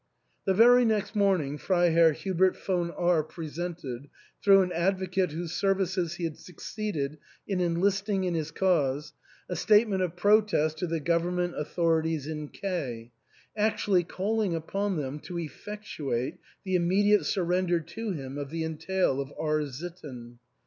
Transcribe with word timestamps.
The 0.45 0.55
very 0.55 0.83
next 0.83 1.15
morning 1.15 1.59
Freiherr 1.59 2.13
Hubert 2.13 2.57
von 2.57 2.89
R 2.89 3.21
——presented, 3.37 4.09
through 4.43 4.63
an 4.63 4.71
advocate 4.71 5.31
whose 5.31 5.51
services 5.51 6.15
he 6.15 6.23
had 6.23 6.37
succeeded 6.39 7.19
in 7.47 7.61
enlisting 7.61 8.23
in 8.23 8.33
his 8.33 8.49
cause, 8.49 9.13
a 9.47 9.55
statement 9.55 10.01
of 10.01 10.15
pro 10.15 10.41
test 10.41 10.79
to 10.79 10.87
the 10.87 10.99
government 10.99 11.53
authorities 11.55 12.25
in 12.25 12.47
K, 12.47 13.11
actually 13.55 14.03
calling 14.03 14.55
upon 14.55 14.97
them 14.97 15.19
to 15.19 15.37
effectuate 15.37 16.39
the 16.63 16.73
immediate 16.73 17.25
surrender 17.25 17.79
to 17.79 18.09
him 18.09 18.39
of 18.39 18.49
the 18.49 18.63
entail 18.63 19.21
of 19.21 19.31
R— 19.37 19.63
sitten. 19.67 20.39